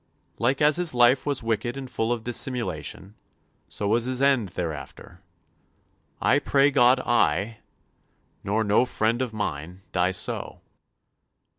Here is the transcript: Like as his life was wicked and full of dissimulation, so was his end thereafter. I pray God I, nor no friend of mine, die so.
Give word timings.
Like 0.39 0.63
as 0.63 0.77
his 0.77 0.95
life 0.95 1.27
was 1.27 1.43
wicked 1.43 1.77
and 1.77 1.87
full 1.87 2.11
of 2.11 2.23
dissimulation, 2.23 3.13
so 3.69 3.87
was 3.87 4.05
his 4.05 4.19
end 4.19 4.49
thereafter. 4.49 5.21
I 6.19 6.39
pray 6.39 6.71
God 6.71 6.99
I, 7.01 7.59
nor 8.43 8.63
no 8.63 8.83
friend 8.85 9.21
of 9.21 9.31
mine, 9.31 9.81
die 9.91 10.09
so. 10.09 10.61